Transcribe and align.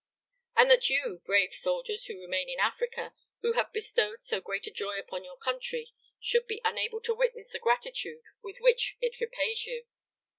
And 0.57 0.71
that 0.71 0.89
you, 0.89 1.21
brave 1.25 1.53
soldiers 1.53 2.05
who 2.07 2.19
remain 2.19 2.49
in 2.49 2.59
Africa, 2.59 3.13
who 3.41 3.53
have 3.53 3.71
bestowed 3.71 4.23
so 4.23 4.41
great 4.41 4.65
a 4.65 4.71
joy 4.71 4.97
upon 4.97 5.23
your 5.23 5.37
country, 5.37 5.93
should 6.19 6.47
be 6.47 6.59
unable 6.65 7.01
to 7.01 7.13
witness 7.13 7.51
the 7.51 7.59
gratitude 7.59 8.23
with 8.41 8.57
which 8.61 8.97
it 8.99 9.21
repays 9.21 9.67
you! 9.67 9.85